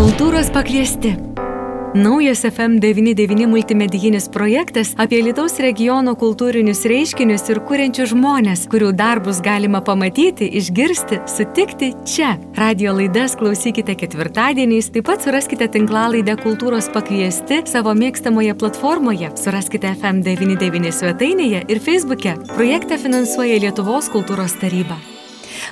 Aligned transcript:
Kultūros 0.00 0.48
pakviesti. 0.48 1.10
Naujas 1.92 2.46
FM99 2.48 3.44
multimedijinis 3.50 4.30
projektas 4.32 4.94
apie 4.96 5.18
Lietuvos 5.20 5.58
regiono 5.60 6.14
kultūrinius 6.16 6.86
reiškinius 6.88 7.44
ir 7.52 7.60
kuriančius 7.68 8.14
žmonės, 8.14 8.62
kurių 8.72 8.94
darbus 8.96 9.42
galima 9.44 9.82
pamatyti, 9.84 10.48
išgirsti, 10.62 11.20
sutikti 11.28 11.92
čia. 12.08 12.32
Radio 12.56 12.96
laidas 12.96 13.36
klausykite 13.36 13.98
ketvirtadieniais, 14.00 14.88
taip 14.88 15.10
pat 15.10 15.28
suraskite 15.28 15.68
tinklalaidę 15.76 16.40
Kultūros 16.40 16.88
pakviesti 16.96 17.60
savo 17.68 17.92
mėgstamoje 17.92 18.56
platformoje, 18.56 19.34
suraskite 19.36 19.92
FM99 20.00 20.96
svetainėje 20.96 21.66
ir 21.68 21.86
Facebook'e. 21.92 22.38
Projektą 22.56 22.96
finansuoja 23.04 23.60
Lietuvos 23.68 24.08
kultūros 24.08 24.56
taryba. 24.64 24.96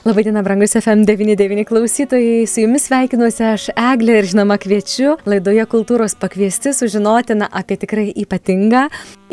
Labadiena, 0.04 0.42
brangus 0.42 0.76
FM99 0.76 1.64
klausytojai, 1.64 2.46
su 2.46 2.60
jumis 2.62 2.86
sveikinuosi 2.88 3.44
aš 3.44 3.68
Eglė 3.74 4.18
ir 4.20 4.28
žinoma 4.32 4.58
kviečiu 4.60 5.16
laidoje 5.28 5.64
kultūros 5.70 6.16
pakviesti 6.18 6.72
sužinoti 6.76 7.36
na, 7.38 7.48
apie 7.50 7.78
tikrai 7.80 8.06
ypatingą, 8.22 8.86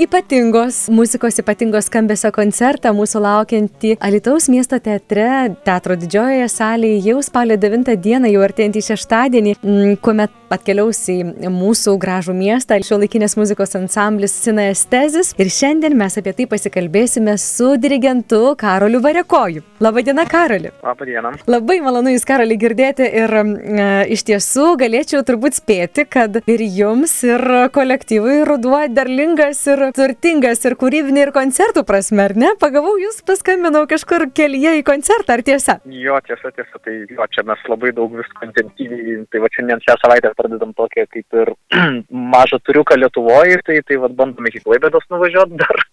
ypatingos 0.05 0.85
muzikos, 0.93 1.39
ypatingos 1.43 1.89
skambesio 1.89 2.31
koncertą 2.35 2.93
mūsų 2.95 3.21
laukiantį 3.25 3.95
Alitaus 4.03 4.49
miesto 4.51 4.79
teatre, 4.83 5.55
teatro 5.67 5.97
didžiojoje 5.99 6.49
salėje 6.51 7.03
jau 7.09 7.21
spalio 7.25 7.57
9 7.61 7.95
dieną, 7.95 8.31
jau 8.33 8.43
artėjantį 8.45 8.85
šeštadienį, 8.89 9.55
kuomet 10.03 10.33
atkeliaus 10.55 11.01
į 11.11 11.17
mūsų 11.51 11.95
gražų 12.01 12.35
miestą 12.37 12.77
šio 12.85 12.99
laikinės 13.01 13.35
muzikos 13.39 13.75
ansamblis 13.79 14.35
Sina 14.45 14.69
Estezis 14.71 15.33
ir 15.39 15.51
šiandien 15.51 15.97
mes 15.97 16.19
apie 16.19 16.35
tai 16.37 16.47
pasikalbėsime 16.51 17.37
su 17.41 17.73
dirigentu 17.81 18.55
Karoliu 18.59 19.01
Varekoju. 19.03 19.65
Labadiena, 19.83 20.27
Karoliu. 20.29 20.44
Karoli. 20.45 20.69
Labą 20.83 21.05
dieną. 21.05 21.31
Labai 21.47 21.79
malonu 21.81 22.11
Jūs, 22.13 22.23
Karoli, 22.29 22.55
girdėti 22.61 23.05
ir 23.17 23.31
e, 23.33 23.85
iš 24.13 24.21
tiesų 24.27 24.75
galėčiau 24.77 25.23
turbūt 25.25 25.57
spėti, 25.57 26.03
kad 26.05 26.37
ir 26.37 26.61
Jums, 26.61 27.15
ir 27.25 27.41
kolektyvui 27.73 28.43
ruduo 28.45 28.83
derlingas 28.93 29.63
ir 29.71 29.81
turtingas 29.97 30.61
ir 30.69 30.75
kūrybinė 30.77 31.23
ir 31.25 31.31
koncertų 31.33 31.81
prasme, 31.89 32.27
ar 32.27 32.35
ne? 32.37 32.51
Pagavau 32.61 32.93
Jūs, 33.01 33.23
paskambinau 33.25 33.87
kažkur 33.89 34.27
kelyje 34.37 34.75
į 34.83 34.85
koncertą, 34.85 35.39
ar 35.39 35.45
tiesa? 35.47 35.79
Jo, 35.89 36.19
tiesa, 36.29 36.53
tiesa, 36.53 36.77
tai 36.85 36.99
jo, 37.09 37.29
čia 37.33 37.47
mes 37.49 37.65
labai 37.71 37.95
daug 37.97 38.13
visko 38.13 38.45
intensyviai, 38.45 39.17
tai 39.33 39.41
va 39.41 39.49
šiandien 39.57 39.81
šią 39.87 39.97
savaitę 40.03 40.35
pradedam 40.37 40.77
tokią 40.77 41.07
kaip 41.09 41.41
ir 41.41 41.55
mažą 42.35 42.61
turiuką 42.61 43.01
Lietuvoje, 43.01 43.63
tai, 43.65 43.81
tai 43.89 43.97
va 44.05 44.13
bandome 44.13 44.53
iki 44.53 44.61
Klaipėdos 44.67 45.09
nuvažiuoti 45.09 45.57
dar. 45.65 45.87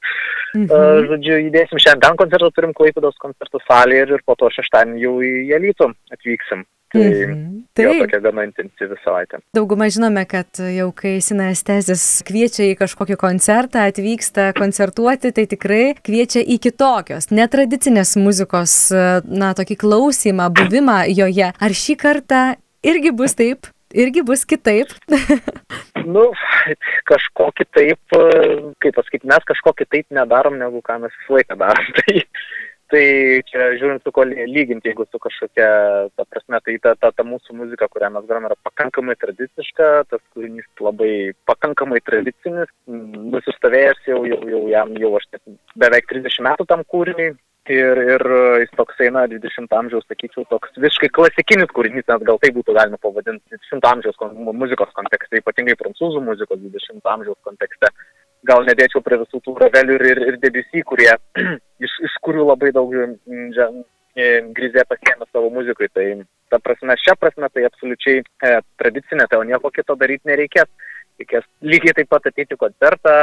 Mhm. 0.53 1.09
Žodžiu, 1.09 1.39
judėsim 1.49 1.81
šiandien 1.81 2.19
koncertą, 2.21 2.51
turim 2.53 2.77
Klaipėdos 2.77 3.17
koncertų 3.23 3.63
salėje 3.65 4.07
ir, 4.07 4.15
ir 4.19 4.25
po 4.27 4.37
to 4.39 4.51
šeštadienį 4.53 5.05
jau 5.07 5.17
į 5.25 5.33
Jelytų 5.53 5.93
atvyksim. 6.13 6.67
Tai 6.93 7.09
mhm. 7.09 7.53
Tai 7.73 7.87
tokia 8.03 8.19
gana 8.21 8.43
intensyvi 8.45 8.99
savaitė. 9.01 9.39
Daugumą 9.57 9.87
žinome, 9.93 10.27
kad 10.29 10.61
jau 10.61 10.91
kai 10.93 11.15
sinestezis 11.25 12.03
kviečia 12.29 12.67
į 12.69 12.75
kažkokį 12.83 13.17
koncertą, 13.21 13.87
atvyksta 13.89 14.51
koncertuoti, 14.59 15.33
tai 15.33 15.47
tikrai 15.49 15.95
kviečia 15.97 16.43
į 16.45 16.59
kitokios, 16.67 17.31
netradicinės 17.33 18.13
muzikos, 18.21 18.75
na, 19.25 19.55
tokį 19.57 19.79
klausimą, 19.81 20.51
buvimą 20.53 20.99
joje. 21.17 21.49
Ar 21.57 21.77
šį 21.81 21.97
kartą 22.05 22.43
irgi 22.85 23.15
bus 23.17 23.41
taip? 23.41 23.73
Irgi 23.93 24.25
bus 24.27 24.45
kitaip? 24.49 24.93
nu, 26.15 26.27
kažko 27.09 27.51
kitaip, 27.59 28.19
kaip 28.83 28.99
pasakyti, 28.99 29.29
mes 29.29 29.49
kažko 29.49 29.75
kitaip 29.79 30.09
nedarom, 30.15 30.59
negu 30.61 30.83
ką 30.85 31.01
mes 31.05 31.17
visą 31.21 31.41
laiką 31.41 31.59
darom. 31.61 31.93
Tai 32.03 32.23
tai 32.93 33.05
čia 33.49 33.71
žiūrint 33.81 34.05
su 34.05 34.13
kuo 34.13 34.25
lyginti, 34.29 34.91
jeigu 34.91 35.07
su 35.09 35.21
kažkokia, 35.23 35.69
ta 36.13 36.27
prasme, 36.29 36.61
tai 36.65 36.75
ta, 36.85 36.93
ta, 37.01 37.09
ta 37.17 37.25
mūsų 37.25 37.57
muzika, 37.57 37.89
kurią 37.93 38.11
mes 38.13 38.27
grojame, 38.29 38.51
yra 38.51 38.59
pakankamai 38.69 39.17
tradiciška, 39.21 39.89
tas 40.11 40.21
kūrinys 40.35 40.69
labai 40.85 41.13
pakankamai 41.49 42.03
tradicinis, 42.05 42.69
nusistovėjęs 43.33 44.05
jau, 44.11 44.21
jau, 44.29 44.41
jau 44.53 44.63
jam 44.73 44.93
jau 45.01 45.15
aš 45.17 45.29
beveik 45.81 46.11
30 46.13 46.45
metų 46.51 46.69
tam 46.69 46.85
kūriniui. 46.93 47.33
Ir, 47.71 47.99
ir 48.03 48.23
jis 48.59 48.73
toks 48.75 48.99
eina 49.05 49.21
20 49.31 49.77
amžiaus, 49.79 50.03
sakyčiau, 50.11 50.43
toks 50.51 50.73
visiškai 50.83 51.13
klasikinis 51.15 51.71
kūrinys, 51.71 52.09
net 52.09 52.25
gal 52.27 52.41
tai 52.43 52.51
būtų 52.57 52.75
galima 52.75 52.99
pavadinti 52.99 53.55
20 53.55 53.87
amžiaus 53.87 54.19
muzikos 54.51 54.91
kontekste, 54.97 55.39
ypatingai 55.39 55.77
prancūzų 55.79 56.25
muzikos 56.27 56.59
20 56.59 57.13
amžiaus 57.15 57.39
kontekste 57.47 57.93
gal 58.49 58.65
nedėčiau 58.67 59.03
prie 59.05 59.19
visų 59.23 59.41
tų 59.45 59.55
ravelių 59.63 59.97
ir, 59.99 60.05
ir, 60.11 60.21
ir 60.31 60.39
debesy, 60.43 60.83
kurie, 60.87 61.11
iš, 61.85 61.97
iš 62.09 62.19
kurių 62.27 62.49
labai 62.51 62.73
daug 62.75 62.93
mm, 62.95 63.83
e, 64.17 64.29
grizė 64.57 64.85
pasiemė 64.91 65.29
savo 65.31 65.51
muzikui. 65.55 65.89
Tai 65.95 66.07
ta 66.53 66.61
prasme, 66.63 66.97
šią 67.05 67.17
prasme 67.21 67.51
tai 67.53 67.67
absoliučiai 67.69 68.23
e, 68.23 68.55
tradicinė, 68.83 69.29
tai 69.31 69.41
o 69.41 69.47
nieko 69.49 69.71
kito 69.75 69.97
daryti 69.99 70.31
nereikės. 70.31 70.71
Reikės 71.21 71.47
lygiai 71.63 71.95
taip 71.97 72.11
pat 72.11 72.27
ateiti 72.31 72.59
koncertą, 72.59 73.17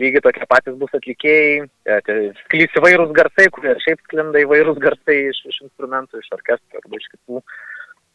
lygiai 0.00 0.24
tokie 0.24 0.46
patys 0.48 0.78
bus 0.80 0.94
atlikėjai, 0.96 1.66
e, 1.86 1.98
sklys 2.44 2.78
įvairūs 2.80 3.12
garsai, 3.16 3.48
kurie 3.52 3.74
šiaip 3.84 4.00
sklinda 4.06 4.42
įvairūs 4.44 4.80
garsai 4.82 5.18
iš, 5.30 5.42
iš 5.50 5.60
instrumentų, 5.66 6.22
iš 6.22 6.32
orkestro 6.38 6.82
arba 6.82 7.00
iš 7.00 7.08
kitų. 7.14 7.42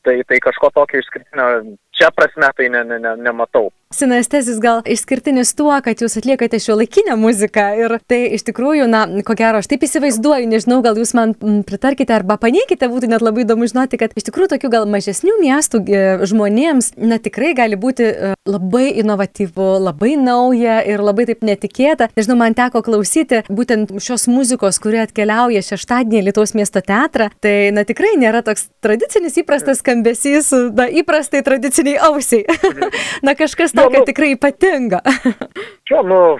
Tai, 0.07 0.15
tai 0.29 0.37
kažko 0.39 0.71
tokio 0.75 1.01
išskirtinio 1.01 1.47
čia 1.97 2.11
prasme 2.15 2.51
tai 2.55 2.69
ne, 2.69 2.83
ne, 2.87 2.99
ne, 3.01 3.15
nematau. 3.27 3.71
Sinestezis 3.87 4.57
gal 4.59 4.81
išskirtinis 4.83 5.53
tuo, 5.55 5.71
kad 5.79 6.01
jūs 6.03 6.17
atliekate 6.19 6.59
šio 6.59 6.75
laikinę 6.75 7.13
muziką 7.15 7.67
ir 7.79 7.93
tai 8.03 8.19
iš 8.35 8.43
tikrųjų, 8.49 8.83
na, 8.91 9.05
ko 9.23 9.31
gero, 9.39 9.61
aš 9.61 9.69
taip 9.71 9.85
įsivaizduoju, 9.87 10.49
nežinau, 10.51 10.81
gal 10.83 10.99
jūs 10.99 11.13
man 11.15 11.31
pritarkite 11.63 12.11
arba 12.11 12.35
paneikite, 12.41 12.89
būtų 12.91 13.07
net 13.13 13.23
labai 13.23 13.45
įdomu 13.45 13.69
žinoti, 13.71 13.99
kad 14.01 14.11
iš 14.19 14.27
tikrųjų 14.27 14.51
tokių 14.57 14.71
gal 14.73 14.89
mažesnių 14.91 15.37
miestų 15.39 15.81
e, 15.87 16.01
žmonėms, 16.27 16.97
na, 16.99 17.15
tikrai 17.23 17.53
gali 17.55 17.79
būti 17.79 18.09
e, 18.09 18.33
labai 18.43 18.89
inovatyvu, 18.99 19.69
labai 19.85 20.17
nauja 20.19 20.81
ir 20.83 20.99
labai 20.99 21.29
taip 21.31 21.47
netikėta. 21.47 22.09
Nežinau, 22.19 22.35
man 22.43 22.59
teko 22.59 22.83
klausyti 22.83 23.45
būtent 23.47 23.95
šios 24.03 24.27
muzikos, 24.27 24.81
kuri 24.83 24.99
atkeliauja 25.05 25.63
šeštadienį 25.63 26.25
Lietuvos 26.27 26.57
miesto 26.59 26.83
teatrą, 26.83 27.29
tai, 27.39 27.71
na, 27.71 27.87
tikrai 27.87 28.17
nėra 28.19 28.43
toks 28.43 28.67
tradicinis 28.83 29.39
įprastas 29.39 29.79
skambesys, 29.79 30.51
na, 30.75 30.91
įprastai 30.91 31.39
tradiciniai 31.87 31.97
ausiai. 31.97 32.45
na, 33.25 33.35
kažkas 33.35 33.73
tokio 33.73 33.99
nu, 33.99 34.05
tikrai 34.05 34.35
ypatinga. 34.35 35.01
jo, 35.89 36.01
nu, 36.03 36.37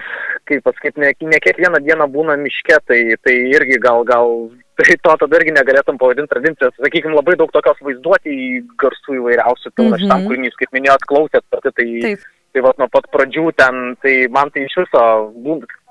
kaip 0.48 0.64
pasakyti, 0.64 1.00
ne, 1.00 1.12
ne 1.20 1.40
kiekvieną 1.40 1.80
dieną 1.84 2.08
būna 2.12 2.36
miške, 2.40 2.78
tai, 2.86 3.16
tai 3.22 3.34
irgi 3.52 3.78
gal, 3.80 4.04
gal, 4.04 4.50
tai 4.78 4.96
to 4.96 5.16
tada 5.20 5.40
irgi 5.40 5.54
negalėtum 5.56 5.98
pavadinti 5.98 6.32
tradicijos. 6.32 6.74
Sakykime, 6.78 7.16
labai 7.16 7.36
daug 7.36 7.52
tokios 7.52 7.78
vaizduoti 7.84 8.32
į 8.32 8.48
garsų 8.80 9.20
įvairiausių 9.20 9.70
pilna 9.74 9.90
mm 9.90 9.94
-hmm. 9.94 10.02
šitam 10.04 10.26
kūrinys, 10.26 10.58
kaip 10.58 10.72
minėjot, 10.72 11.08
klausėt 11.08 11.44
pati, 11.50 11.72
tai... 11.72 11.88
Taip. 12.02 12.26
Tai 12.56 12.62
va, 12.64 12.70
nuo 12.80 12.86
pat 12.88 13.04
pradžių 13.12 13.50
ten, 13.60 13.74
tai 14.00 14.12
man 14.32 14.48
tai 14.50 14.62
iš 14.64 14.72
viso, 14.80 15.00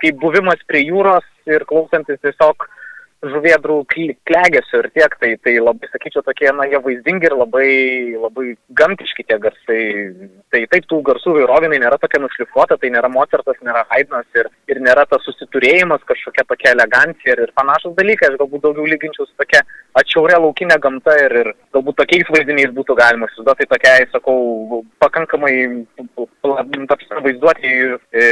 kaip 0.01 0.15
buvimas 0.17 0.57
prie 0.65 0.81
jūros 0.87 1.23
ir 1.45 1.63
klausantis 1.69 2.17
tiesiog 2.17 2.65
žuvėdrų 3.25 3.77
klegesio 3.89 4.81
ir 4.83 4.89
tiek, 4.93 5.15
tai, 5.21 5.31
tai 5.41 5.55
labai, 5.57 5.89
sakyčiau, 5.89 6.21
tokie, 6.25 6.49
na, 6.53 6.67
jie 6.69 6.77
vaizdingi 6.83 7.25
ir 7.29 7.35
labai, 7.37 7.69
labai 8.19 8.51
gamtiški 8.77 9.25
tie 9.25 9.39
garsai. 9.41 9.81
Tai 10.53 10.61
taip, 10.71 10.85
tų 10.91 11.01
garsų 11.07 11.33
vairovinai 11.39 11.79
nėra 11.81 11.97
tokia 12.01 12.21
nušlifuota, 12.21 12.77
tai 12.77 12.91
nėra 12.93 13.09
Mozartas, 13.11 13.57
nėra 13.65 13.83
Haidnas 13.89 14.27
ir, 14.37 14.51
ir 14.69 14.81
nėra 14.85 15.07
tas 15.09 15.25
susiturėjimas, 15.25 16.05
kažkokia 16.07 16.45
tokia 16.47 16.75
elegancija 16.75 17.33
ir, 17.33 17.43
ir 17.47 17.55
panašus 17.57 17.97
dalykai, 17.97 18.31
aš 18.31 18.39
galbūt 18.43 18.65
daugiau 18.67 18.85
lyginčiau 18.91 19.25
su 19.25 19.33
tokia 19.41 19.63
atšiaurė 19.97 20.37
laukinė 20.43 20.77
gamta 20.83 21.17
ir, 21.23 21.35
ir 21.41 21.51
galbūt 21.73 21.97
tokiais 22.03 22.29
vaizdiniais 22.33 22.73
būtų 22.77 22.95
galima 23.01 23.29
įsivaizduoti, 23.31 23.65
tai 23.65 23.71
tokiai, 23.73 24.07
sakau, 24.13 24.83
pakankamai 25.01 25.55
vaizduoti, 27.25 27.73
e, 28.13 28.27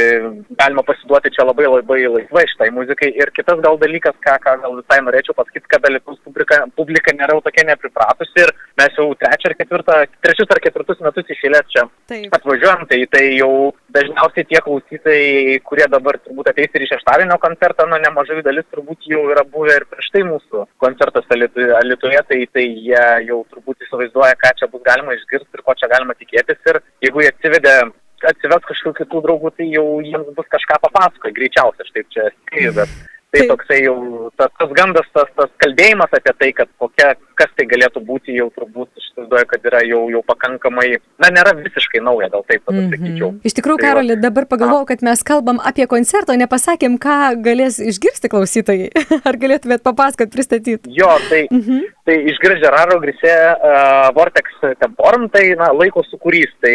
galima 0.60 0.84
pasiduoti 0.86 1.32
čia 1.34 1.46
labai 1.46 1.66
labai 1.66 2.00
laisvai 2.06 2.46
šitai 2.52 2.70
muzikai. 2.74 3.10
Ir 3.18 3.32
kitas 3.36 3.60
gal 3.64 3.78
dalykas, 3.82 4.16
ką, 4.24 4.38
ką 4.44 4.56
gal 4.62 4.75
visai 4.80 4.98
norėčiau 5.04 5.36
pasakyti, 5.36 5.68
kad 5.70 5.88
Lietuvos 5.90 6.20
publika, 6.26 6.58
publika 6.76 7.14
nėra 7.16 7.36
jau 7.36 7.42
tokia 7.44 7.66
nepripratusi 7.70 8.42
ir 8.42 8.52
mes 8.80 8.98
jau 8.98 9.08
trečią 9.18 9.50
ar 9.50 9.56
ketvirtą, 9.58 9.98
trečius 10.24 10.52
ar 10.54 10.60
ketvirtus 10.64 11.02
metus 11.04 11.34
išėlės 11.34 11.68
čia 11.72 11.84
Taip. 12.10 12.28
atvažiuojam, 12.38 12.86
tai, 12.90 13.00
tai 13.12 13.24
jau 13.38 13.50
dažniausiai 13.96 14.48
tie 14.50 14.62
klausytojai, 14.64 15.58
kurie 15.66 15.88
dabar 15.92 16.18
turbūt 16.22 16.50
ateis 16.52 16.74
ir 16.74 16.86
į 16.86 16.90
šeštadienio 16.92 17.38
koncertą, 17.42 17.88
na 17.90 18.00
nemažai 18.04 18.42
dalis 18.46 18.66
turbūt 18.72 19.08
jau 19.10 19.26
yra 19.32 19.44
buvę 19.52 19.80
ir 19.80 19.88
prieš 19.90 20.10
tai 20.14 20.24
mūsų 20.28 20.66
koncertuose 20.82 21.40
Lietuvoje, 21.42 22.24
tai, 22.30 22.40
tai 22.52 22.66
jie 22.66 23.04
jau 23.28 23.42
turbūt 23.52 23.86
įsivaizduoja, 23.86 24.38
ką 24.40 24.56
čia 24.60 24.70
bus 24.72 24.84
galima 24.86 25.16
išgirsti 25.16 25.56
ir 25.56 25.64
ko 25.66 25.76
čia 25.78 25.90
galima 25.92 26.16
tikėtis 26.18 26.72
ir 26.72 26.82
jeigu 27.04 27.24
jie 27.24 27.32
atsivedė 27.32 27.76
atsives 28.24 28.64
kažkokių 28.68 28.94
kitų 29.02 29.22
draugų, 29.26 29.52
tai 29.58 29.66
jau 29.68 29.84
jiems 30.04 30.32
bus 30.36 30.48
kažką 30.52 30.78
papasakoja, 30.86 31.34
greičiausiai, 31.36 31.84
aš 31.84 31.92
taip 31.94 32.08
čia 32.14 32.28
spėju, 32.32 32.72
bet 32.78 32.94
tai 33.38 33.46
toksai 33.50 33.78
jau 33.84 33.96
tas, 34.36 34.50
tas 34.58 34.70
gandas, 34.78 35.06
tas, 35.14 35.28
tas 35.36 35.50
kalbėjimas 35.62 36.12
apie 36.18 36.32
tai, 36.40 36.50
kad 36.52 36.68
kokia, 36.82 37.14
kas 37.36 37.50
tai 37.56 37.66
galėtų 37.70 38.02
būti, 38.08 38.34
jau 38.38 38.48
turbūt 38.56 38.88
įsivaizduoju, 39.02 39.46
kad 39.52 39.68
yra 39.70 39.80
jau, 39.86 40.02
jau 40.12 40.22
pakankamai, 40.26 40.88
na, 41.22 41.28
nėra 41.34 41.52
visiškai 41.60 42.00
nauja, 42.04 42.28
gal 42.32 42.44
taip 42.48 42.62
Mhm. 42.66 42.90
pasakyčiau. 42.90 43.30
Iš 43.44 43.54
tikrųjų, 43.58 43.78
Tai. 43.80 43.86
Karoli, 43.86 44.16
dabar 44.20 44.46
pagalvojau, 44.46 44.86
kad 44.88 45.02
mes 45.02 45.22
kalbam 45.22 45.60
apie 45.60 45.86
koncertą, 45.86 46.36
nepasakėm, 46.40 46.98
ką 46.98 47.16
galės 47.44 47.78
išgirsti 47.78 48.28
klausytojai. 48.32 48.90
Ar 49.28 49.36
galėtumėt 49.36 49.82
papasakot, 49.84 50.32
pristatyti? 50.32 50.80
Jo, 50.96 51.12
tai, 51.30 51.46
Mhm. 51.50 51.82
tai 52.06 52.16
išgirs 52.32 52.60
Žeraro 52.64 53.00
Grisė 53.00 53.34
uh, 53.54 54.10
Vortex 54.16 54.48
Temporum, 54.80 55.28
tai 55.28 55.54
na, 55.56 55.70
laiko 55.72 56.02
sukūrys. 56.08 56.50
Tai 56.62 56.72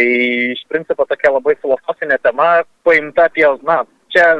iš 0.54 0.62
principo 0.68 1.04
tokia 1.04 1.32
labai 1.32 1.54
filosofinė 1.60 2.18
tema, 2.22 2.62
paimta 2.84 3.26
apie, 3.28 3.46
na, 3.66 3.82
čia 4.12 4.36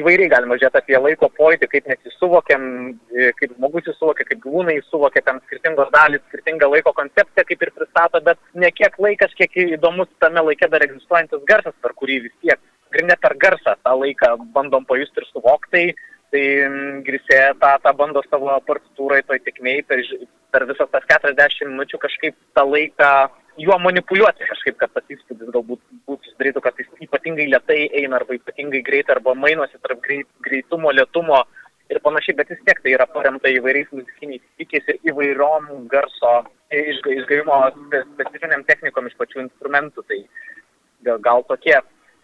įvairiai 0.00 0.30
galima 0.32 0.56
žiūrėti 0.58 0.80
apie 0.80 0.98
laiko 0.98 1.28
pojūtį, 1.36 1.68
kaip 1.72 1.90
mes 1.90 2.06
jį 2.06 2.12
suvokiam, 2.16 2.64
e, 3.12 3.30
kaip 3.38 3.54
žmogus 3.56 3.88
jį 3.88 3.94
suvokia, 3.98 4.26
kaip 4.28 4.40
gyvūnai 4.44 4.76
jį 4.78 4.84
suvokia, 4.88 5.22
ten 5.26 5.40
skirtingos 5.46 5.92
dalys, 5.94 6.24
skirtinga 6.28 6.68
laiko 6.72 6.92
koncepcija 6.96 7.46
kaip 7.48 7.62
ir 7.62 7.72
pristato, 7.76 8.22
bet 8.26 8.40
ne 8.54 8.70
kiek 8.74 8.98
laikas, 9.02 9.34
kiek 9.38 9.56
įdomus 9.66 10.10
tame 10.22 10.42
laike 10.48 10.68
dar 10.72 10.84
egzistuojantis 10.86 11.46
garsas, 11.48 11.76
per 11.82 11.94
kurį 12.00 12.20
vis 12.26 12.36
tiek, 12.42 12.60
ir 12.96 13.06
ne 13.06 13.16
per 13.20 13.36
garsą 13.40 13.76
tą 13.84 13.94
laiką 14.00 14.34
bandom 14.54 14.86
pajusti 14.88 15.22
ir 15.22 15.30
suvokti. 15.30 15.72
Tai, 15.76 16.12
tai 16.34 16.44
mm, 16.66 17.02
Grisė 17.06 17.40
tą, 17.62 17.76
tą 17.84 17.92
bando 17.96 18.22
savo 18.26 18.54
partitūrai, 18.66 19.22
toj 19.28 19.40
tikmei, 19.46 19.82
per, 19.86 20.02
per 20.52 20.66
visas 20.70 20.90
tas 20.92 21.04
40 21.12 21.70
minučių 21.72 22.00
kažkaip 22.02 22.38
tą 22.56 22.64
laiką 22.66 23.10
juo 23.58 23.78
manipuliuoti 23.78 24.48
kažkaip, 24.50 24.76
kad 24.80 24.92
tas 24.94 25.12
įspūdis 25.12 25.52
galbūt 25.54 25.80
būtų 26.08 26.32
sudarytų, 26.32 26.62
kad 26.64 26.80
jis 26.80 27.06
ypatingai 27.06 27.48
lietai 27.50 27.78
eina 28.00 28.20
arba 28.20 28.36
ypatingai 28.36 28.82
greitai 28.86 29.16
arba 29.16 29.34
mainosi 29.34 29.80
tarp 29.82 30.02
greit, 30.04 30.28
greitumo, 30.44 30.92
lietumo 30.92 31.42
ir 31.90 32.00
panašiai, 32.04 32.36
bet 32.36 32.50
vis 32.52 32.62
tiek 32.66 32.80
tai 32.82 32.94
yra 32.96 33.06
paremta 33.10 33.50
įvairiais 33.52 33.92
muzikiniais 33.94 34.44
įvykiais 34.56 34.88
ir 34.92 35.12
įvairiom 35.12 35.68
garso 35.92 36.32
išga- 36.74 37.18
išgavimo 37.20 37.60
spe- 37.76 38.04
specifiniam 38.14 38.64
technikom 38.68 39.06
iš 39.06 39.18
pačių 39.20 39.44
instrumentų. 39.46 40.04
Tai 40.08 40.18
gal, 41.06 41.20
gal 41.28 41.44
tokie, 41.50 41.76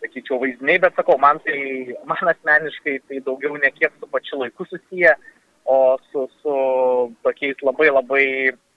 sakyčiau, 0.03 0.41
vaizdiniai, 0.43 0.83
bet 0.83 0.99
sakau, 0.99 1.19
man 1.19 1.39
tai, 1.47 1.95
man 2.05 2.35
asmeniškai 2.35 2.99
tai 3.09 3.23
daugiau 3.29 3.57
ne 3.57 3.71
kiek 3.71 3.95
su 4.01 4.11
pačiu 4.11 4.43
laiku 4.43 4.67
susiję, 4.67 5.15
o 5.65 5.97
su, 6.11 6.27
su 6.43 6.55
tokiais 7.23 7.57
labai 7.63 7.91
labai 7.95 8.27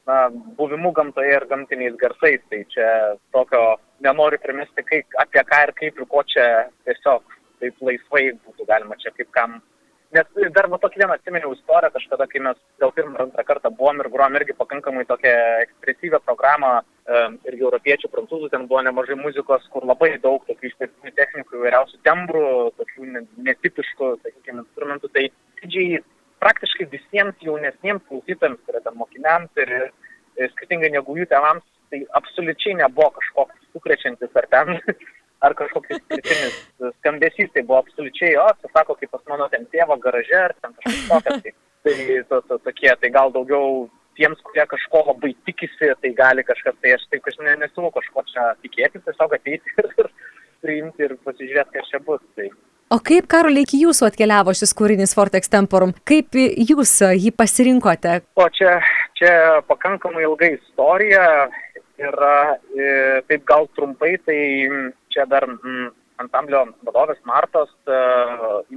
na, 0.07 0.17
buvimu 0.57 0.91
gamtoje 0.95 1.35
ir 1.35 1.47
gamtiniais 1.49 1.95
garsais. 2.01 2.41
Tai 2.49 2.63
čia 2.73 2.89
tokio 3.35 3.63
nenoriu 4.05 4.41
primesti, 4.43 4.83
kaip, 4.89 5.07
apie 5.21 5.45
ką 5.51 5.61
ir 5.67 5.73
kaip 5.79 6.01
ir 6.01 6.09
ko 6.11 6.25
čia 6.33 6.49
tiesiog 6.87 7.23
taip 7.61 7.87
laisvai 7.87 8.27
būtų 8.43 8.67
galima 8.67 8.99
čia 9.01 9.13
kaip 9.15 9.31
kam. 9.35 9.61
Nes 10.15 10.51
dar 10.55 10.67
va 10.71 10.77
tokį 10.79 11.01
vieną 11.01 11.15
atsiminiau 11.17 11.51
istoriją 11.55 11.91
kažkada, 11.91 12.27
kai 12.31 12.39
mes 12.45 12.59
gal 12.79 12.91
pirmą 12.95 13.17
ar 13.17 13.23
antrą 13.25 13.43
kartą 13.47 13.71
buvom 13.79 13.99
ir 13.99 14.09
grojom 14.13 14.37
irgi 14.39 14.53
pakankamai 14.55 15.03
tokią 15.09 15.31
ekspresyvę 15.65 16.21
programą, 16.23 16.69
irgi 17.49 17.65
europiečių, 17.65 18.11
prancūzų, 18.13 18.49
ten 18.53 18.67
buvo 18.69 18.83
nemažai 18.85 19.17
muzikos, 19.19 19.65
kur 19.73 19.83
labai 19.89 20.13
daug 20.23 20.45
tokių 20.47 20.69
išskirtinių 20.69 21.15
technikų, 21.19 21.57
įvairiausių 21.59 21.99
tembrų, 22.07 22.45
tokių 22.79 23.09
ne- 23.15 23.25
netipiškų, 23.49 24.11
sakykime, 24.21 24.63
instrumentų. 24.63 25.11
Tai 25.17 25.25
didžiai 25.63 25.99
praktiškai 26.45 26.87
visiems 26.93 27.41
jaunesniems 27.43 28.05
klausytojams, 28.09 28.61
tai 28.63 28.75
yra 28.75 28.83
ten 28.85 28.97
mokiniams 28.99 29.63
ir, 29.63 29.73
ir 30.37 30.53
skirtingai 30.53 30.91
negu 30.93 31.17
jų 31.17 31.27
tėvams, 31.31 31.65
tai 31.91 32.03
absoliučiai 32.19 32.77
nebuvo 32.81 33.11
kažkoks 33.17 33.69
sukrečiantis 33.73 34.41
ar 34.41 34.47
ten, 34.53 34.73
ar 35.45 35.55
kažkoks 35.57 35.97
išskirtinis 35.97 36.57
skambesys, 36.99 37.51
tai 37.53 37.65
buvo 37.65 37.81
absoliučiai, 37.81 38.35
o, 38.41 38.47
tai 38.61 38.73
sako, 38.73 38.97
kaip 39.01 39.13
pas 39.15 39.25
mano 39.31 39.49
ten 39.53 39.67
tėvo 39.73 39.97
garaže, 40.05 40.41
ar 40.47 40.55
ten 40.61 40.75
kažkas 40.79 41.05
tokio, 41.11 41.37
tai, 41.43 41.55
tai 41.85 42.19
to, 42.29 42.41
to, 42.49 42.59
tokie, 42.69 42.91
tai 43.01 43.13
gal 43.17 43.33
daugiau 43.35 43.87
tiems, 44.15 44.39
kurie 44.45 44.63
kažko 44.71 45.03
labai 45.09 45.33
tikisi, 45.47 45.91
tai 46.01 46.13
gali 46.17 46.45
kažkas, 46.47 46.77
tai 46.81 46.95
aš 46.95 47.03
taip 47.11 47.27
aš 47.29 47.41
ne, 47.43 47.57
nesiūlau 47.65 47.91
kažko 47.97 48.23
čia 48.31 48.47
tikėtis, 48.63 49.03
tiesiog 49.07 49.35
ateiti 49.37 49.75
ir 49.81 50.09
priimti 50.63 51.07
ir 51.07 51.17
pasižiūrėti, 51.25 51.75
kas 51.75 51.91
čia 51.91 52.01
bus. 52.05 52.23
Tai. 52.37 52.49
O 52.93 52.99
kaip, 53.01 53.25
Karoli, 53.25 53.63
iki 53.65 53.79
jūsų 53.81 54.05
atkeliavo 54.11 54.53
šis 54.53 54.75
kūrinys 54.77 55.15
Vortex 55.17 55.49
Temporum? 55.49 55.95
Kaip 56.05 56.37
jūs 56.37 56.91
jį 57.17 57.31
pasirinkote? 57.33 58.19
O 58.37 58.45
čia, 58.53 58.75
čia 59.17 59.31
pakankamai 59.65 60.21
ilga 60.27 60.51
istorija 60.53 61.23
ir 61.97 62.17
e, 62.27 62.89
taip 63.25 63.47
gal 63.49 63.65
trumpai, 63.73 64.11
tai 64.27 64.37
čia 65.09 65.25
dar 65.31 65.47
mm, 65.49 65.89
ansamblio 66.21 66.61
vadovės 66.85 67.23
Martos 67.25 67.73
e, 67.89 67.99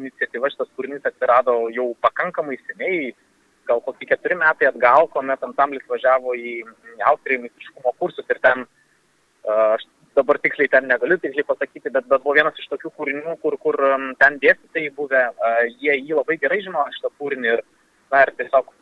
iniciatyva 0.00 0.48
šitas 0.54 0.72
kūrinys 0.72 1.04
atsirado 1.04 1.58
jau 1.74 1.90
pakankamai 2.00 2.56
seniai, 2.64 3.12
gal 3.68 3.84
kokį 3.84 4.08
keturi 4.14 4.40
metai 4.40 4.70
atgal, 4.70 5.10
kuomet 5.12 5.44
ansamblis 5.44 5.84
važiavo 5.90 6.32
į 6.32 6.62
Austriją 7.12 7.44
meistriškumo 7.44 7.92
kursus 8.00 8.32
ir 8.32 8.40
ten, 8.40 8.64
e, 8.64 9.52
aš 9.52 9.84
dabar 10.18 10.40
tiksliai 10.42 10.70
ten 10.72 10.88
negaliu 10.90 11.18
tiksliai 11.22 11.46
pasakyti, 11.48 11.92
bet, 11.94 12.08
bet 12.10 12.24
buvo 12.24 12.36
vienas 12.36 12.58
iš 12.58 12.68
tokių 12.72 12.92
kūrinių, 12.98 13.38
kur, 13.42 13.56
kur 13.62 13.78
em, 13.92 14.10
ten 14.20 14.40
dėstytojai 14.42 14.92
buvę, 14.98 15.24
jie 15.78 15.96
jį 15.96 16.18
labai 16.18 16.38
gerai 16.42 16.60
žinojo 16.66 16.92
šitą 16.98 17.14
kūrinį 17.20 17.54
ir, 17.54 17.64
na, 18.12 18.22
ir 18.26 18.34
tiesiog 18.40 18.74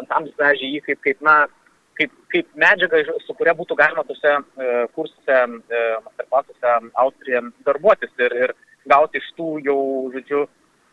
ansamblis 0.00 0.36
vežė 0.40 0.70
jį 0.70 0.82
kaip, 0.86 1.00
kaip, 1.04 1.22
na, 1.24 1.36
kaip, 1.98 2.12
kaip 2.32 2.48
medžiaga, 2.58 3.02
su 3.24 3.34
kuria 3.36 3.54
būtų 3.56 3.76
galima 3.78 4.04
tuose 4.08 4.32
e, 4.32 4.86
kursuose, 4.94 5.38
e, 5.68 5.82
masterklasuose 6.04 6.76
Austrija 7.02 7.42
darbuotis 7.66 8.12
ir, 8.18 8.36
ir 8.44 8.54
gauti 8.88 9.20
iš 9.20 9.28
tų 9.36 9.50
jau, 9.66 9.80
žodžiu, 10.14 10.46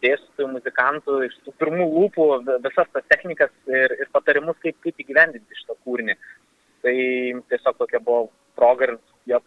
dėstytojų, 0.03 0.49
muzikantų, 0.51 1.17
iš 1.29 1.35
tų 1.45 1.53
pirmų 1.61 1.87
lūpų 1.93 2.27
vi- 2.43 2.59
visas 2.65 2.89
tas 2.91 3.05
technikas 3.07 3.51
ir, 3.71 3.95
ir 4.01 4.09
patarimus, 4.11 4.57
kaip, 4.63 4.75
kaip 4.83 4.99
įgyvendinti 4.99 5.59
šitą 5.61 5.77
kūrinį. 5.85 6.17
Tai 6.83 6.95
tiesiog 7.53 7.77
tokia 7.79 8.01
buvo 8.03 8.25
proga 8.57 8.89
ir 8.89 8.97
jie, 9.29 9.39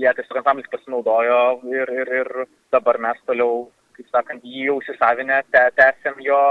jie 0.00 0.14
tiesiog 0.16 0.40
ansamblis 0.40 0.70
pasinaudojo 0.72 1.40
ir, 1.70 1.94
ir, 2.02 2.12
ir 2.22 2.32
dabar 2.74 2.98
mes 3.02 3.22
toliau, 3.28 3.68
kaip 3.98 4.10
sakant, 4.10 4.44
jį 4.44 4.68
jau 4.70 4.80
įsisavinę, 4.82 5.42
te, 5.54 5.64
tęsiam 5.78 6.20
jo, 6.24 6.42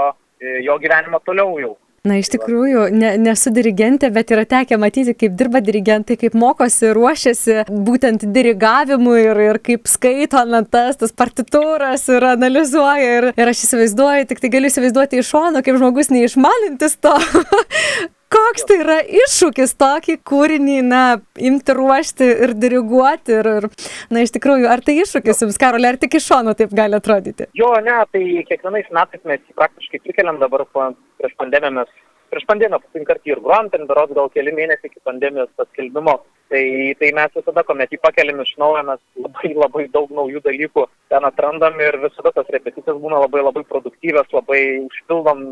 jo 0.66 0.80
gyvenimą 0.82 1.22
toliau 1.26 1.56
jau. 1.62 1.76
Na, 2.00 2.14
iš 2.16 2.30
tikrųjų, 2.32 2.86
ne, 2.96 3.10
nesu 3.20 3.50
dirigentė, 3.52 4.08
bet 4.14 4.30
yra 4.32 4.46
tekę 4.48 4.78
matyti, 4.80 5.12
kaip 5.20 5.34
dirba 5.36 5.60
dirigentai, 5.60 6.16
kaip 6.16 6.32
mokosi, 6.38 6.94
ruošiasi 6.96 7.58
būtent 7.68 8.24
dirigavimui 8.32 9.18
ir, 9.20 9.40
ir 9.44 9.58
kaip 9.60 9.90
skaito 9.90 10.40
natas, 10.48 10.96
tas 11.02 11.12
partitūras 11.12 12.06
ir 12.08 12.24
analizuoja. 12.30 13.10
Ir, 13.18 13.26
ir 13.36 13.52
aš 13.52 13.66
įsivaizduoju, 13.66 14.30
tik 14.30 14.40
tai 14.40 14.52
galiu 14.56 14.70
įsivaizduoti 14.72 15.20
iš 15.20 15.28
šono, 15.34 15.60
kaip 15.66 15.76
žmogus 15.76 16.08
neišmanintis 16.14 16.96
to. 17.04 17.12
Koks 18.30 18.62
tai 18.62 18.76
yra 18.78 18.96
iššūkis 19.02 19.72
tokį 19.80 20.14
kūrinį, 20.30 20.76
na, 20.86 21.00
imti 21.34 21.74
ruošti 21.74 22.28
ir 22.46 22.52
diriguoti. 22.62 23.34
Ir, 23.40 23.48
ir, 23.58 23.66
na, 24.14 24.22
iš 24.22 24.30
tikrųjų, 24.36 24.68
ar 24.70 24.82
tai 24.86 24.94
iššūkis 25.02 25.42
jums, 25.42 25.58
Karolė, 25.58 25.90
ar 25.90 25.98
tik 25.98 26.14
iš 26.14 26.28
šono 26.30 26.54
taip 26.58 26.70
gali 26.78 26.94
atrodyti? 26.98 27.48
Jo, 27.58 27.72
ne, 27.82 27.96
tai 28.14 28.22
kiekvienais 28.46 28.92
metais 28.94 29.24
mes 29.26 29.42
praktiškai 29.58 30.02
prikeliam 30.04 30.38
dabar 30.42 30.62
prieš 30.70 31.34
pandemiją 31.42 31.72
mes. 31.80 31.90
Prieš 32.30 32.46
pandemiją 32.46 32.78
paskutinį 32.78 33.08
kartą 33.08 33.32
ir 33.32 33.42
grojom, 33.42 33.72
ten 33.72 33.88
berods 33.90 34.14
gal 34.14 34.30
keli 34.30 34.54
mėnesiai 34.54 34.86
iki 34.92 35.02
pandemijos 35.02 35.50
paskelbimo. 35.58 36.14
Tai, 36.54 36.62
tai 37.00 37.10
mes 37.18 37.34
visada, 37.34 37.64
kuomet 37.66 37.90
jį 37.90 37.98
pakeliam 38.04 38.38
iš 38.44 38.54
naujo, 38.62 38.84
mes 38.86 39.02
labai 39.24 39.50
labai 39.56 39.88
daug 39.90 40.14
naujų 40.14 40.44
dalykų 40.46 40.86
ten 41.10 41.26
atrandam 41.26 41.82
ir 41.82 41.98
visada 42.06 42.30
tas 42.38 42.54
repeticijos 42.54 43.02
būna 43.02 43.18
labai 43.24 43.42
labai 43.42 43.66
produktyvios, 43.66 44.30
labai 44.38 44.62
užpildom 44.86 45.42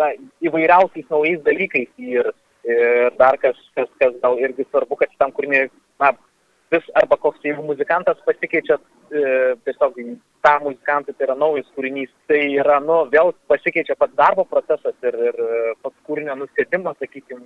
na, 0.00 0.10
įvairiausiais 0.48 1.06
naujais 1.12 1.44
dalykais 1.46 1.92
ir, 2.00 2.32
ir 2.68 3.14
dar 3.20 3.38
kas, 3.42 3.58
kas, 3.76 3.88
kas 4.02 4.16
gal 4.24 4.40
irgi 4.42 4.66
svarbu, 4.68 4.98
kad 5.00 5.12
šitam 5.14 5.34
kūrinį, 5.36 5.62
na, 6.02 6.12
vis 6.70 6.86
arba 7.00 7.18
koks 7.20 7.42
jeigu 7.44 7.64
muzikantas 7.66 8.20
pasikeičia 8.26 8.78
e, 8.78 9.22
tiesiog 9.66 9.98
tą 10.44 10.54
muzikantą, 10.64 11.14
tai 11.16 11.26
yra 11.26 11.36
naujas 11.38 11.68
kūrinys, 11.76 12.12
tai 12.30 12.44
yra, 12.54 12.78
nu, 12.84 13.02
vėl 13.12 13.34
pasikeičia 13.50 13.96
pats 13.98 14.16
darbo 14.18 14.46
procesas 14.48 14.96
ir, 15.06 15.18
ir 15.30 15.42
pats 15.82 15.98
kūrinio 16.06 16.38
nusėdimas, 16.38 16.98
sakykime, 17.02 17.44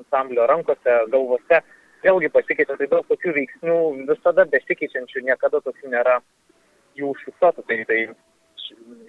ansamblio 0.00 0.46
rankose, 0.48 0.96
galvose, 1.12 1.60
vėlgi 2.02 2.32
pasikeičia, 2.34 2.78
tai 2.80 2.88
daug 2.90 3.06
tokių 3.10 3.36
veiksnių 3.36 3.76
visada 4.08 4.46
besikeičiančių, 4.56 5.26
niekada 5.28 5.60
tokių 5.62 5.92
nėra 5.92 6.18
jų 6.98 7.12
užfiksuotų, 7.14 7.64
tai, 7.68 7.78
tai 7.88 8.00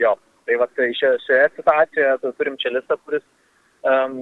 jo. 0.03 0.13
Tai 0.47 0.59
va, 0.59 0.67
tai 0.75 0.89
šioje, 0.97 1.21
šioje 1.23 1.49
situacijoje 1.57 2.33
turim 2.37 2.57
čia 2.59 2.73
listą, 2.73 2.97
kuris 3.05 3.23
um, 3.87 4.17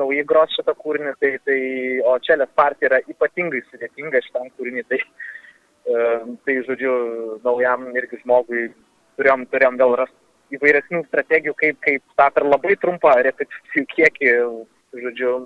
naujai 0.00 0.24
gros 0.26 0.54
šitą 0.56 0.74
kūrinį, 0.78 1.12
tai, 1.22 1.32
tai, 1.46 1.58
o 2.06 2.16
čia 2.26 2.38
les 2.40 2.50
partija 2.58 2.90
yra 2.90 3.02
ypatingai 3.12 3.62
sudėtinga 3.68 4.22
šitam 4.26 4.48
kūrinį, 4.56 4.86
tai, 4.90 5.00
um, 5.94 6.34
tai 6.46 6.56
žodžiu, 6.66 6.94
naujam 7.46 7.86
irgi 7.94 8.22
žmogui 8.24 8.66
turėjom, 9.20 9.46
turėjom 9.52 9.78
vėl 9.82 9.94
rasti 10.02 10.56
įvairesnių 10.58 11.04
strategijų, 11.06 11.54
kaip, 11.62 11.78
kaip 11.86 12.18
tą 12.18 12.26
per 12.34 12.48
labai 12.48 12.74
trumpą 12.82 13.14
repeticijų 13.22 13.86
kiekį, 13.94 14.32
žodžiu, 15.04 15.36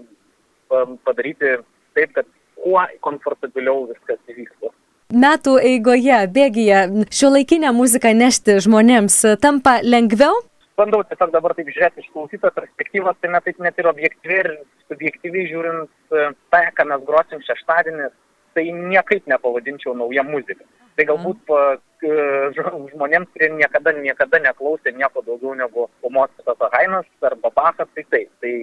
padaryti 1.05 1.59
taip, 1.97 2.15
kad 2.17 2.31
kuo 2.57 2.81
komfortabiliau 3.05 3.85
viskas 3.91 4.33
įvyktų 4.33 4.73
metų 5.13 5.59
eigoje, 5.61 6.25
bėgyje, 6.33 6.81
šio 7.13 7.31
laikinę 7.35 7.75
muziką 7.77 8.15
nešti 8.17 8.61
žmonėms 8.65 9.21
tampa 9.43 9.81
lengviau? 9.85 10.41
bandau 10.79 11.03
tiesiog 11.07 11.33
dabar 11.35 11.55
taip 11.55 11.69
žiūrėti 11.71 12.03
iš 12.03 12.11
klausytojo 12.15 12.55
perspektyvos, 12.57 13.19
tai 13.23 13.31
net, 13.31 13.51
net 13.63 13.77
ir 13.79 13.89
objektyviai 13.91 14.41
ir 14.43 14.49
subjektyviai 14.91 15.51
žiūrint, 15.51 15.91
e, 16.11 16.25
tai, 16.51 16.65
ką 16.75 16.87
mes 16.91 17.05
grosim 17.07 17.43
šeštadienį, 17.47 18.09
tai 18.55 18.65
niekaip 18.75 19.29
nepavadinčiau 19.31 19.95
nauja 19.99 20.25
muzika. 20.27 20.67
Tai 20.95 21.07
galbūt 21.11 21.39
pa, 21.49 21.61
žmonėms, 22.55 23.31
kurie 23.35 23.49
niekada, 23.55 23.95
niekada 23.99 24.39
neklausė 24.45 24.93
nieko 24.95 25.25
daugiau 25.27 25.55
negu 25.59 25.89
Mozartas 26.07 26.69
Hainas 26.75 27.09
arba 27.23 27.51
Bachas, 27.55 27.91
tai 27.97 28.05
taip. 28.13 28.31
Tai, 28.43 28.55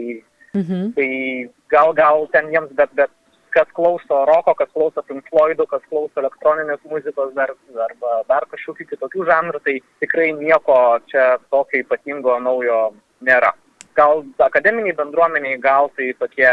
mhm. 0.56 0.94
tai 0.96 1.10
gal, 1.74 1.92
gal 1.98 2.28
ten 2.32 2.48
jiems, 2.54 2.72
bet, 2.78 2.94
bet 2.96 3.12
kas 3.54 3.70
klauso 3.76 4.24
roko, 4.30 4.54
kas 4.58 4.72
klauso 4.74 5.04
Pink 5.08 5.28
Floydų, 5.30 5.68
kas 5.70 5.84
klauso 5.90 6.22
elektroninės 6.22 6.82
muzikos 6.90 7.34
dar, 7.38 7.54
arba 7.86 8.18
dar 8.30 8.48
kažkokių 8.52 8.88
kitokių 8.94 9.28
žanrų, 9.30 9.62
tai 9.66 9.78
tikrai 10.04 10.32
nieko 10.38 10.76
čia 11.12 11.36
tokio 11.54 11.84
ypatingo 11.84 12.38
naujo 12.44 12.82
nėra. 13.28 13.54
Gal 13.98 14.24
akademiniai 14.40 14.96
bendruomeniai, 14.98 15.60
gal 15.62 15.92
tai 15.98 16.12
tokie, 16.20 16.50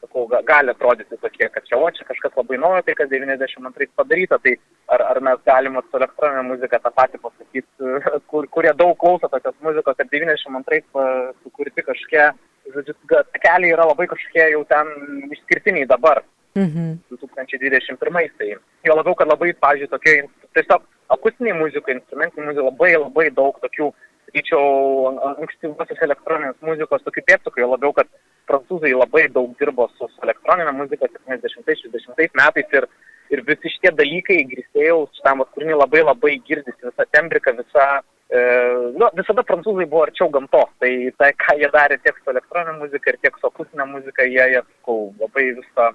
sakau, 0.00 0.26
gali 0.46 0.70
atrodyti 0.72 1.18
tokie, 1.18 1.48
kad 1.54 1.66
čia 1.66 1.78
o 1.78 1.90
čia 1.94 2.06
kažkas 2.08 2.36
labai 2.38 2.60
naujo, 2.62 2.84
tai 2.86 2.94
kas 3.00 3.10
92 3.10 3.90
padaryta, 3.98 4.38
tai 4.44 4.54
ar, 4.94 5.02
ar 5.10 5.22
mes 5.26 5.40
galime 5.46 5.82
su 5.86 5.98
elektroninė 5.98 6.44
muzika 6.52 6.78
tą 6.84 6.94
patį 6.94 7.22
pasakyti, 7.24 7.96
kur, 8.30 8.46
kurie 8.54 8.74
daug 8.78 8.94
klauso 9.00 9.30
tokios 9.32 9.58
muzikos, 9.66 9.98
kad 9.98 10.14
92 10.14 10.84
sukurti 11.42 11.86
kažkokie 11.90 12.30
žodžiu, 12.74 12.94
keliai 13.42 13.74
yra 13.74 13.86
labai 13.88 14.08
kažkokie 14.10 14.50
jau 14.52 14.64
ten 14.72 14.92
išskirtiniai 15.34 15.88
dabar. 15.88 16.22
Mhm. 16.58 16.98
2021. 17.10 18.30
Tai 18.38 18.48
jo 18.88 18.94
labiau, 18.96 19.14
kad 19.14 19.28
labai, 19.30 19.52
pavyzdžiui, 19.62 19.90
tokie 19.92 20.14
tiesiog 20.56 20.86
akustiniai 21.14 21.58
muzikai, 21.58 21.98
instrumentiniai 21.98 22.48
muzikai, 22.48 22.70
labai 22.70 22.92
labai 22.96 23.26
daug 23.40 23.60
tokių, 23.62 23.92
sakyčiau, 24.28 24.64
ankstyvosios 25.36 26.02
elektroninės 26.06 26.58
muzikos, 26.64 27.04
tokių 27.06 27.24
pėdsakų, 27.30 27.62
jo 27.62 27.70
labiau, 27.74 27.92
kad 27.96 28.10
prancūzai 28.50 28.92
labai 28.96 29.28
daug 29.32 29.54
dirbo 29.60 29.88
su, 29.94 30.08
su 30.08 30.26
elektroninė 30.26 30.74
muzika 30.76 31.08
70-60 31.14 32.36
metais 32.40 32.76
ir, 32.80 32.88
ir 33.32 33.44
visi 33.48 33.72
šitie 33.74 33.92
dalykai, 33.96 34.42
grįstėjaus, 34.52 35.14
šitam 35.20 35.44
kūrinį 35.54 35.78
labai 35.78 36.04
labai 36.04 36.36
girdisi, 36.48 36.80
visa 36.84 37.08
tembrika, 37.12 37.54
visa 37.56 37.88
E, 38.28 38.40
nu, 39.00 39.08
visada 39.16 39.44
prancūzai 39.48 39.86
buvo 39.88 40.02
arčiau 40.04 40.28
gamtos, 40.32 40.68
tai 40.82 40.92
tai, 41.16 41.30
ką 41.40 41.54
jie 41.60 41.70
darė 41.72 41.96
tiek 42.02 42.18
su 42.20 42.32
elektroninė 42.34 42.74
muzika 42.82 43.12
ir 43.12 43.20
tiek 43.22 43.38
su 43.40 43.48
akustinė 43.48 43.86
muzika, 43.88 44.26
jie, 44.28 44.42
jie 44.52 44.60
sakau, 44.60 44.98
labai 45.22 45.46
visą 45.60 45.86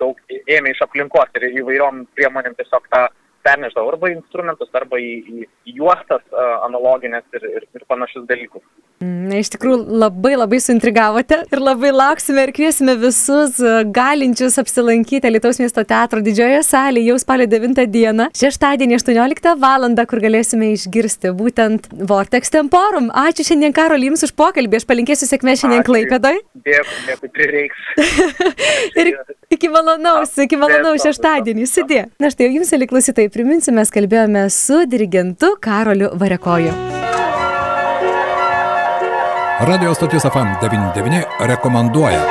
daug 0.00 0.38
ėmė 0.56 0.72
iš 0.72 0.80
aplinkos 0.86 1.36
ir 1.36 1.50
įvairiom 1.50 2.06
priemonėm 2.16 2.56
tiesiog 2.56 2.88
tą 2.94 3.02
perneždavo 3.46 3.92
arba 3.92 4.12
į 4.12 4.18
instrumentus, 4.20 4.70
arba 4.78 5.00
į, 5.02 5.12
į, 5.22 5.48
juostas 5.78 6.24
analoginės 6.68 7.26
ir, 7.38 7.48
ir, 7.58 7.68
ir 7.76 7.86
panašius 7.90 8.26
dalykus. 8.30 8.64
Na, 9.02 9.40
iš 9.40 9.50
tikrųjų 9.56 9.96
labai 9.98 10.36
labai 10.36 10.60
suintrigavote 10.62 11.40
ir 11.50 11.60
labai 11.62 11.90
lauksime 11.90 12.44
ir 12.46 12.52
kviesime 12.54 12.94
visus 13.00 13.56
galinčius 13.90 14.60
apsilankyti 14.62 15.30
Lietuvos 15.32 15.58
miesto 15.58 15.82
teatro 15.88 16.22
didžiojoje 16.22 16.60
salėje 16.68 17.10
jau 17.10 17.16
spalio 17.18 17.48
9 17.50 17.82
dieną, 17.90 18.28
šeštadienį 18.38 18.98
18 19.00 19.56
val. 19.58 19.88
kur 20.06 20.20
galėsime 20.22 20.68
išgirsti 20.76 21.32
būtent 21.34 21.88
Vortex 21.90 22.52
Temporum. 22.54 23.10
Ačiū 23.10 23.48
šiandien 23.48 23.74
Karol 23.74 24.04
Jums 24.06 24.22
už 24.22 24.34
pokalbį, 24.38 24.78
aš 24.78 24.86
palinkėsiu 24.86 25.26
sėkmės 25.26 25.64
šiandien 25.64 25.82
Klaipėdai. 25.82 26.36
Dėkui, 26.54 26.98
dėkui, 27.08 27.32
prireiks. 27.34 27.82
ir 29.00 29.10
iki 29.50 29.72
malonaus, 29.72 30.36
iki 30.38 30.60
malonaus 30.60 31.02
šeštadienį, 31.02 31.66
sudė. 31.66 32.04
Na 32.22 32.30
štai, 32.30 32.52
Jums, 32.54 32.70
aliklausytai, 32.76 33.26
priminsiu, 33.32 33.74
mes 33.76 33.90
kalbėjome 33.92 34.46
su 34.52 34.82
dirigentu 34.86 35.54
Karoliu 35.62 36.12
Varekoju. 36.20 36.74
Radio 39.62 39.92
stotis 39.94 40.24
FM99 40.26 41.46
rekomenduoja 41.46 42.22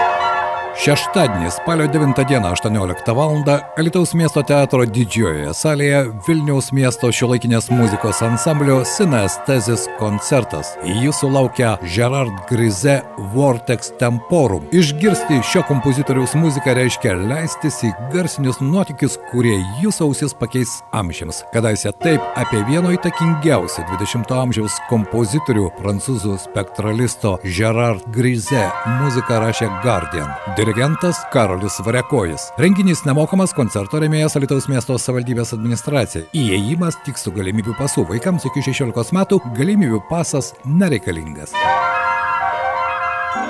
Šeštadienį, 0.71 1.49
spalio 1.51 1.83
9 1.91 2.23
dieną 2.27 2.53
18 2.55 3.13
val. 3.15 3.33
Alitaus 3.77 4.13
miesto 4.15 4.39
teatro 4.43 4.85
didžiojoje 4.87 5.51
salėje 5.55 5.99
Vilniaus 6.27 6.69
miesto 6.71 7.09
šiuolaikinės 7.11 7.67
muzikos 7.73 8.21
ansamblio 8.23 8.77
Sinestezis 8.87 9.89
koncertas. 9.99 10.73
Jūsų 10.87 11.31
laukia 11.33 11.73
Gerard 11.83 12.31
Grize 12.49 13.01
Vortex 13.33 13.91
Temporum. 13.99 14.63
Išgirsti 14.71 15.41
šio 15.51 15.65
kompozitoriaus 15.67 16.37
muziką 16.39 16.75
reiškia 16.79 17.17
leistis 17.19 17.81
į 17.83 17.91
garsinius 18.13 18.61
nuotykius, 18.63 19.19
kurie 19.31 19.57
jūsų 19.83 20.07
ausis 20.07 20.35
pakeis 20.39 20.77
amžiams. 20.95 21.43
Kadaise 21.51 21.91
taip 21.99 22.23
apie 22.39 22.63
vieno 22.69 22.93
įtakingiausių 22.95 23.85
20-ojo 23.91 24.39
amžiaus 24.47 24.79
kompozitorių, 24.87 25.67
prancūzų 25.81 26.39
spektralisto 26.47 27.37
Gerard 27.43 28.07
Grize 28.15 28.69
muziką 29.01 29.43
rašė 29.43 29.67
Guardian 29.83 30.31
dirigentas 30.61 31.15
Karolis 31.33 31.79
Varekojis. 31.85 32.41
Renginys 32.61 33.01
nemokamas 33.07 33.53
koncerto 33.57 33.97
remėjas 34.01 34.35
Alitaus 34.37 34.67
miesto 34.69 34.97
savivaldybės 35.01 35.55
administracija. 35.57 36.27
Įėjimas 36.37 36.99
tik 37.05 37.17
su 37.17 37.33
galimybių 37.33 37.73
pasu 37.79 38.05
vaikams 38.05 38.45
iki 38.49 38.61
16 38.69 39.15
metų 39.17 39.41
galimybių 39.57 40.03
pasas 40.11 40.53
nereikalingas. 40.65 41.55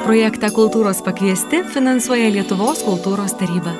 Projektą 0.05 0.53
Kultūros 0.55 1.03
pakviesti 1.03 1.65
finansuoja 1.73 2.31
Lietuvos 2.37 2.85
kultūros 2.87 3.35
taryba. 3.37 3.75